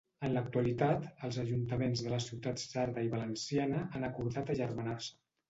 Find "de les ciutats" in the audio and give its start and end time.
2.07-2.65